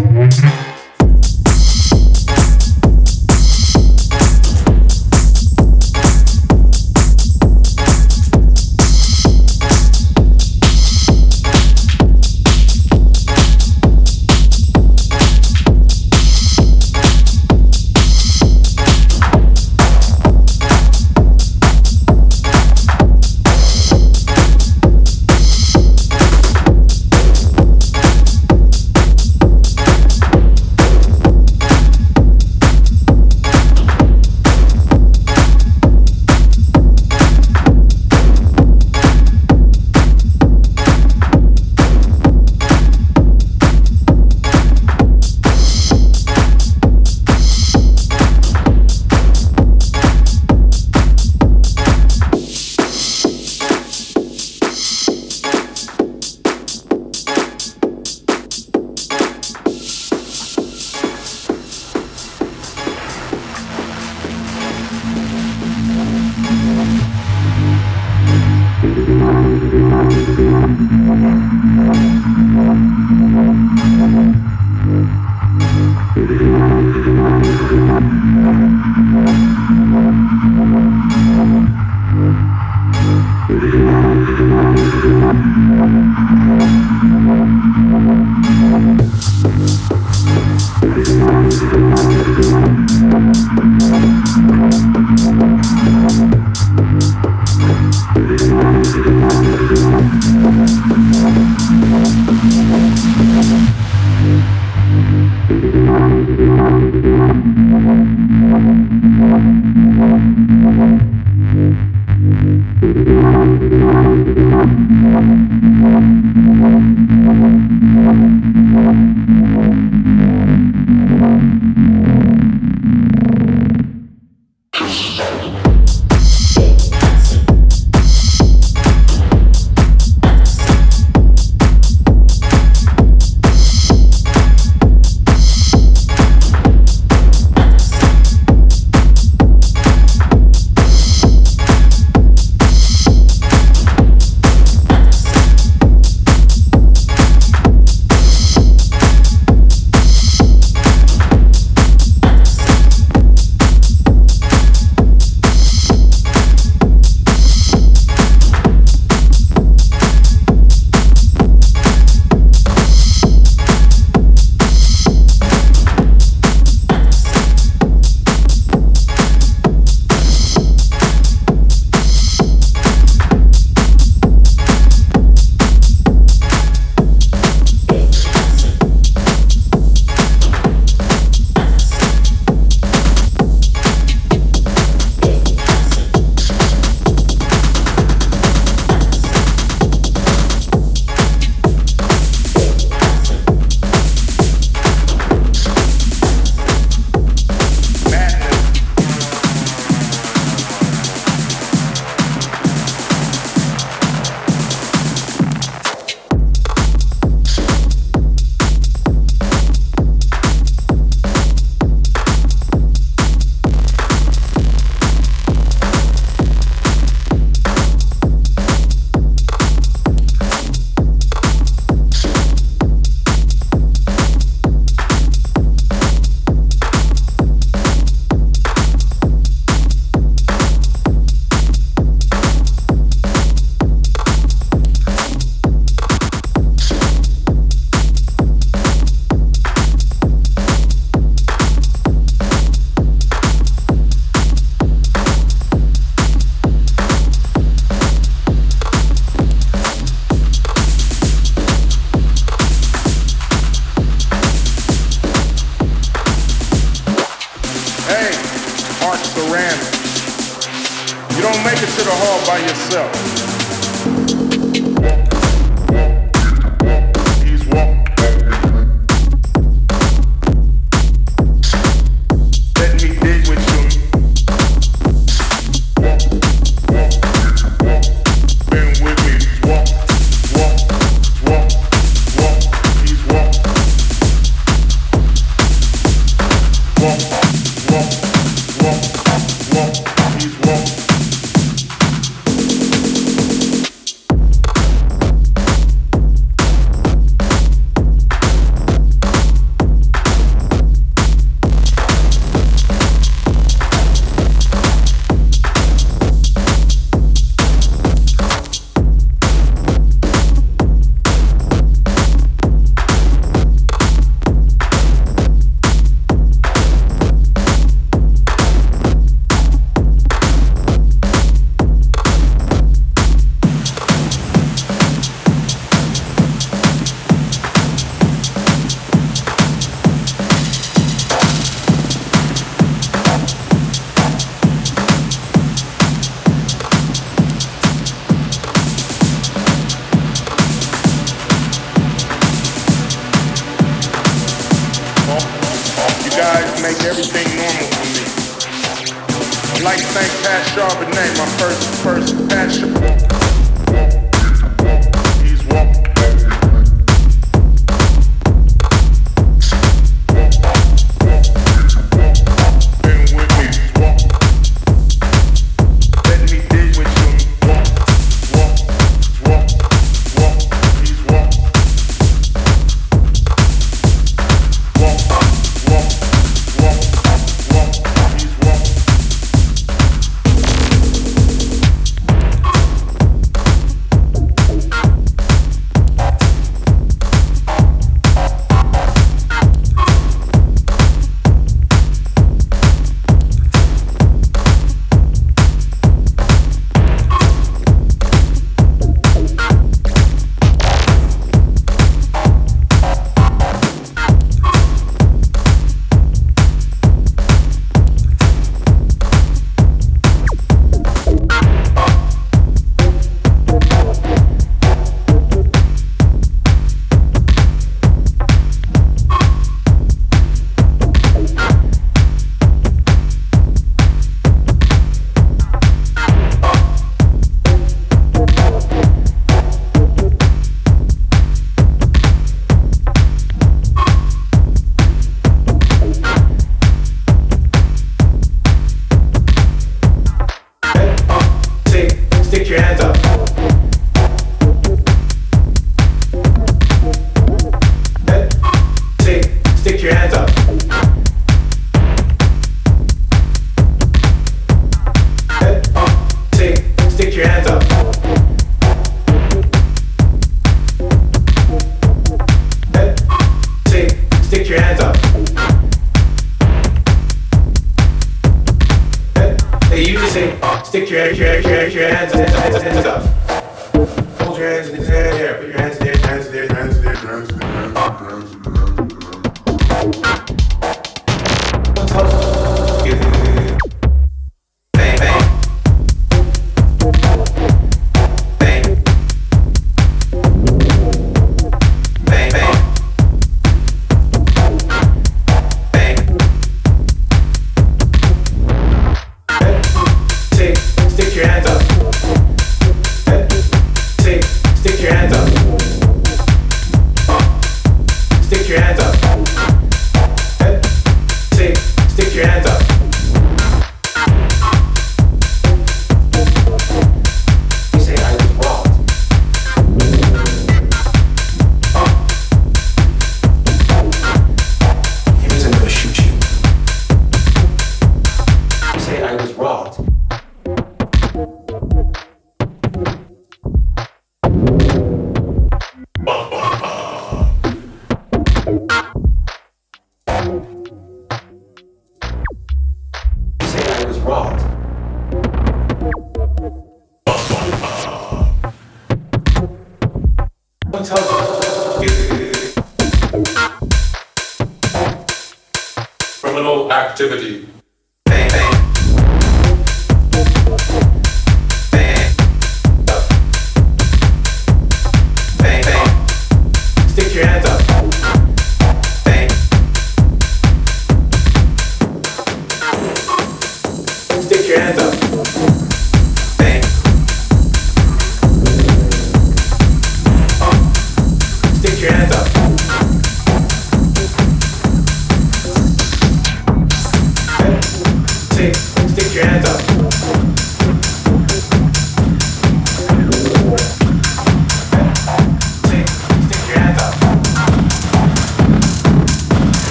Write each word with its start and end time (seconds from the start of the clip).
Música 0.00 0.63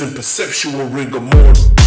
conceptual 0.00 0.88
rigor 0.88 1.20
mortis. 1.20 1.83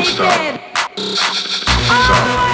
Don't 0.00 0.06
stop. 0.06 0.60
Stop. 0.96 2.49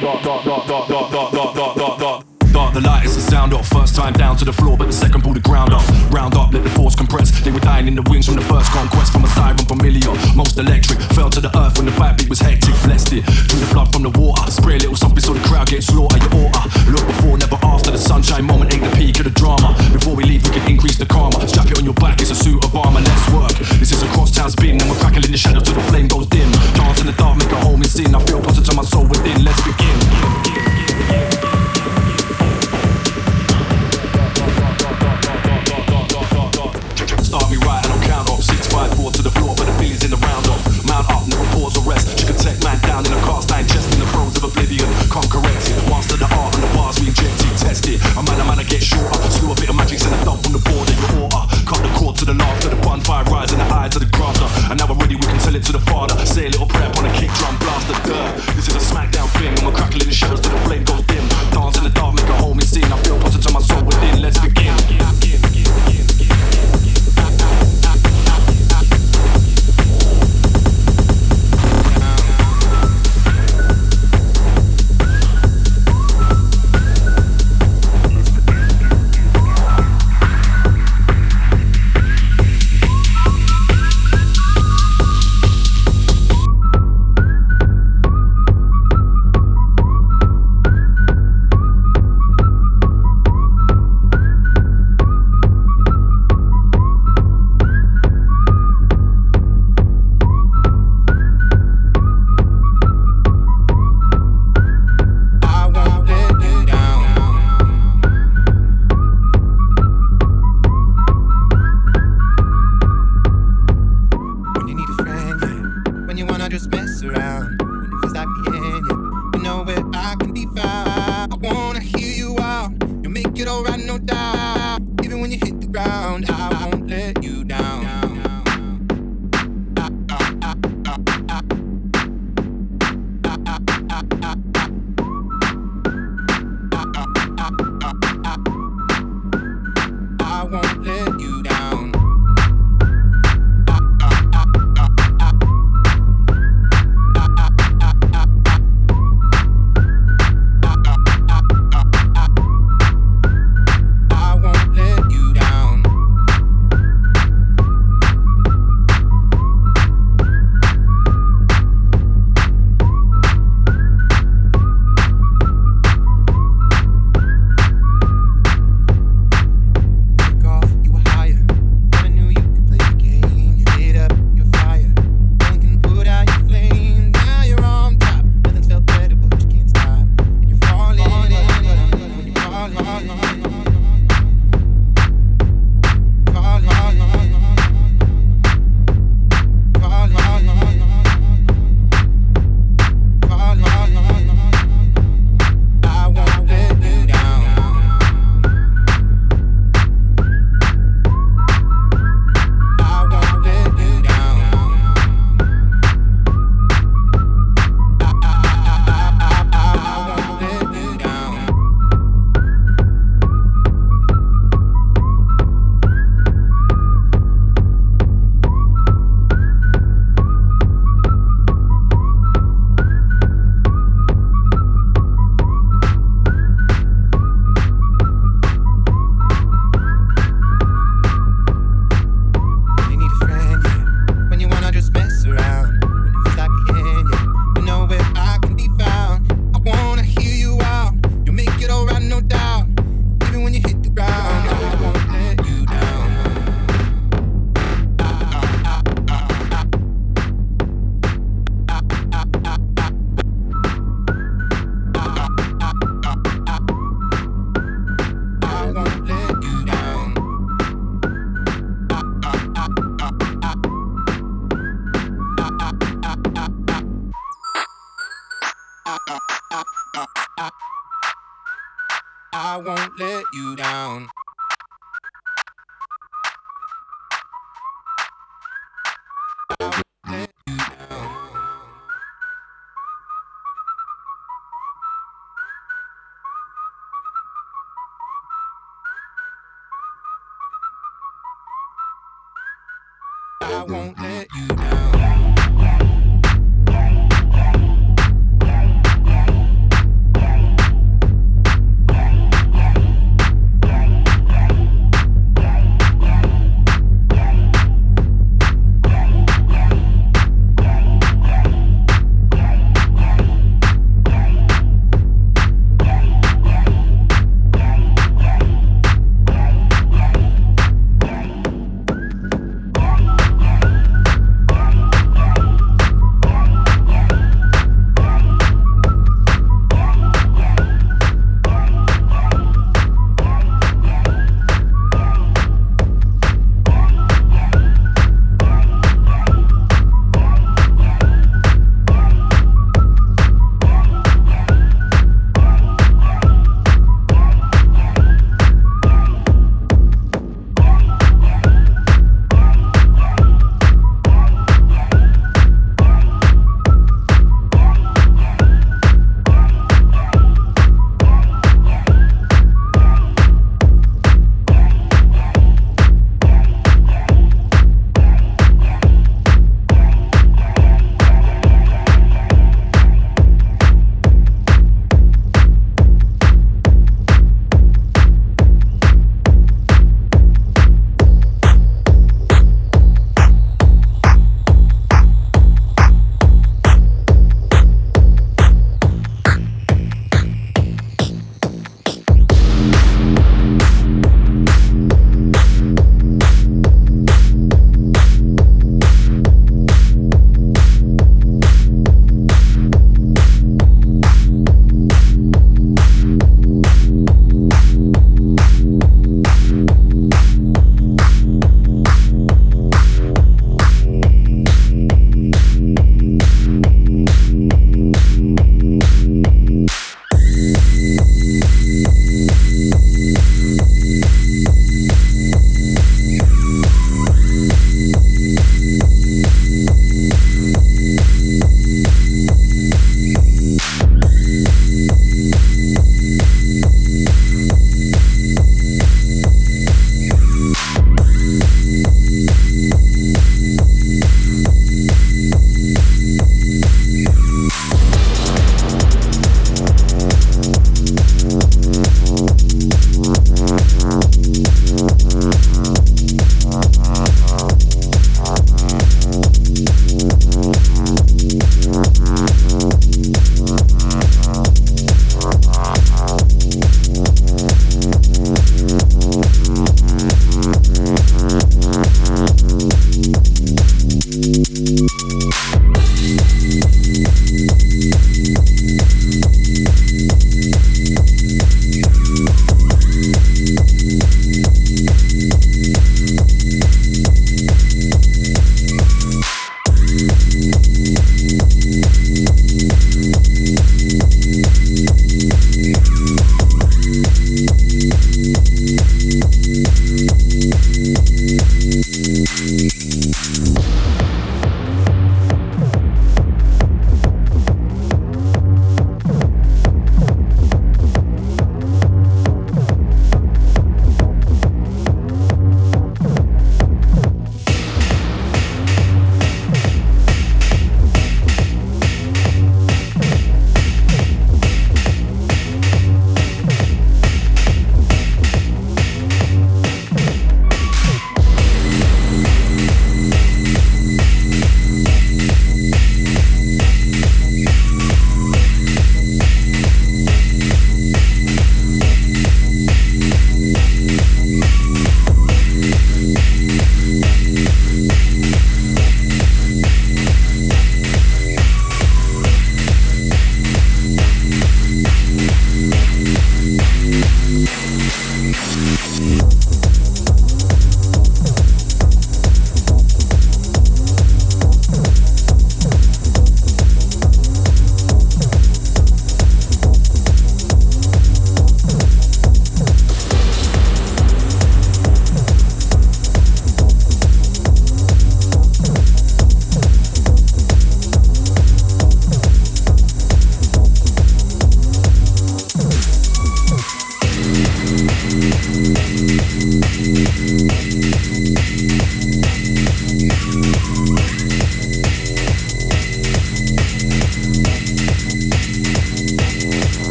Dart 0.00 0.22
the 2.72 2.80
it's 3.04 3.14
the 3.14 3.20
sound 3.20 3.52
off. 3.52 3.68
First 3.68 3.94
time 3.94 4.14
down 4.14 4.34
to 4.38 4.46
the 4.46 4.52
floor, 4.52 4.76
but 4.76 4.86
the 4.86 4.92
second 4.92 5.22
pull 5.22 5.34
the 5.34 5.40
ground 5.40 5.74
up. 5.74 5.84
Round 6.10 6.34
up, 6.36 6.54
let 6.54 6.64
the 6.64 6.70
force 6.70 6.94
compress. 6.96 7.28
They 7.44 7.50
were 7.50 7.60
dying 7.60 7.86
in 7.86 7.94
the 7.94 8.02
wings 8.08 8.24
from 8.24 8.36
the 8.36 8.46
first 8.48 8.72
conquest. 8.72 9.12
From 9.12 9.24
a 9.24 9.28
siren 9.36 9.58
familiar, 9.58 10.08
most 10.34 10.56
electric. 10.56 11.00
Fell 11.12 11.28
to 11.28 11.40
the 11.40 11.52
earth 11.52 11.76
when 11.76 11.84
the 11.84 11.92
backbeat 12.00 12.30
was 12.30 12.40
hectic. 12.40 12.72
Blessed 12.80 13.12
it, 13.12 13.24
drew 13.44 13.60
the 13.60 13.68
blood 13.74 13.92
from 13.92 14.02
the 14.02 14.10
water. 14.16 14.50
Spray 14.50 14.76
a 14.76 14.88
little 14.88 14.96
something 14.96 15.20
so 15.20 15.34
the 15.34 15.44
crowd 15.44 15.68
gets 15.68 15.92
slaughtered. 15.92 16.24
Your 16.24 16.48
order. 16.48 16.64
Look 16.88 17.04
before, 17.04 17.36
never 17.36 17.60
after. 17.60 17.90
The 17.92 18.00
sunshine 18.00 18.46
moment 18.46 18.72
ain't 18.72 18.84
the 18.88 18.96
peak 18.96 19.20
of 19.20 19.28
the 19.28 19.36
drama. 19.36 19.76
Before 19.92 20.16
we 20.16 20.24
leave, 20.24 20.40
we 20.48 20.50
can 20.56 20.64
increase 20.64 20.96
the 20.96 21.04
karma. 21.04 21.44
Strap 21.44 21.68
it 21.68 21.76
on 21.76 21.84
your 21.84 21.98
back, 22.00 22.24
it's 22.24 22.32
a 22.32 22.38
suit 22.38 22.64
of 22.64 22.74
armor. 22.74 23.04
Let's 23.04 23.28
work. 23.36 23.52
This 23.76 23.92
is 23.92 24.00
a 24.02 24.08
crosstown 24.16 24.48
spin, 24.48 24.80
and 24.80 24.88
we're 24.88 24.96
crackling 24.96 25.28
the 25.28 25.36
shadows 25.36 25.68
till 25.68 25.76
the 25.76 25.84
flame 25.92 26.08
goes 26.08 26.24
dim. 26.26 26.39
The 27.10 27.16
dark, 27.16 27.38
make 27.38 27.50
a 27.50 27.58
home 27.66 27.82
in 27.82 27.90
sin. 27.90 28.14
I 28.14 28.22
feel 28.22 28.38
to 28.38 28.74
my 28.76 28.86
soul 28.86 29.02
within. 29.02 29.42
Let's 29.42 29.58
begin. 29.66 29.98
Start 37.18 37.50
me 37.50 37.58
right 37.66 37.82
and 37.82 37.90
I'll 37.90 38.06
count 38.06 38.30
off. 38.30 38.46
Six, 38.46 38.70
five, 38.70 38.94
four 38.94 39.10
to 39.10 39.22
the 39.22 39.30
floor 39.42 39.58
But 39.58 39.66
the 39.66 39.74
billies 39.82 40.04
in 40.06 40.14
the 40.14 40.22
round 40.22 40.46
off. 40.54 40.62
Mount 40.86 41.10
up, 41.10 41.26
never 41.26 41.42
pause 41.58 41.74
or 41.74 41.82
rest. 41.82 42.14
Can 42.22 42.38
take 42.38 42.62
man 42.62 42.78
down 42.86 43.02
in 43.02 43.10
a 43.10 43.20
cast 43.26 43.50
iron 43.50 43.66
chest 43.66 43.90
In 43.90 43.98
the 43.98 44.06
throes 44.14 44.38
of 44.38 44.46
oblivion. 44.46 44.86
Can't 45.10 45.26
correct 45.26 45.66
it. 45.66 45.74
Master 45.90 46.14
the 46.14 46.30
art 46.30 46.54
and 46.54 46.62
the 46.62 46.70
bars 46.78 47.02
we 47.02 47.10
inject 47.10 47.42
it. 47.42 47.58
Test 47.58 47.90
it. 47.90 47.98
A 48.14 48.22
man, 48.22 48.38
a 48.38 48.46
man, 48.46 48.62
I 48.62 48.66
get 48.70 48.86
shorter. 48.86 49.18
Slew 49.34 49.50
a 49.50 49.58
bit 49.58 49.66
of 49.66 49.74
magic 49.74 49.98
Send 49.98 50.14
a 50.14 50.18
thump 50.22 50.46
from 50.46 50.54
the 50.54 50.62
board 50.62 50.86
of 50.86 50.94
your 50.94 51.26
order. 51.26 51.42
Cut 51.66 51.82
the 51.82 51.90
cord 51.98 52.14
to 52.22 52.24
the 52.24 52.38
laughter. 52.38 52.70
The 52.70 52.78
bonfire 52.86 53.26
rise 53.34 53.50
in 53.50 53.58
the 53.58 53.66
eyes 53.66 53.98
of 53.98 54.02
the 54.06 54.10
grafter. 54.14 54.46
And 54.70 54.78
now 54.78 54.86
we're 54.86 55.02
ready 55.02 55.18
We 55.18 55.26
can 55.26 55.42
tell 55.42 55.58
it 55.58 55.66
to 55.66 55.72
the 55.74 55.82
father 55.90 56.09